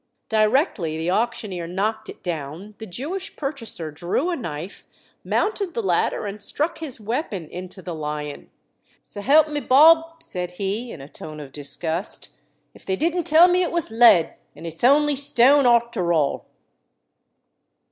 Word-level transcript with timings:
Directly 0.29 0.97
the 0.97 1.11
auctioneer 1.11 1.67
knocked 1.67 2.09
it 2.09 2.23
down 2.23 2.73
the 2.79 2.87
Jewish 2.87 3.35
purchaser 3.35 3.91
drew 3.91 4.31
a 4.31 4.35
knife, 4.35 4.83
mounted 5.23 5.75
the 5.75 5.83
ladder, 5.83 6.25
and 6.25 6.41
struck 6.41 6.79
his 6.79 6.99
weapon 6.99 7.47
into 7.47 7.83
the 7.83 7.93
lion. 7.93 8.49
"S'help 9.03 9.47
me, 9.49 9.59
Bob!" 9.59 10.23
said 10.23 10.53
he, 10.53 10.91
in 10.91 11.01
a 11.01 11.07
tone 11.07 11.39
of 11.39 11.51
disgust, 11.51 12.29
"if 12.73 12.83
they 12.83 12.95
didn't 12.95 13.25
tell 13.25 13.47
me 13.47 13.61
it 13.61 13.71
was 13.71 13.91
lead, 13.91 14.33
and 14.55 14.65
it's 14.65 14.83
only 14.83 15.15
stone 15.15 15.67
arter 15.67 16.11
all!" 16.11 16.47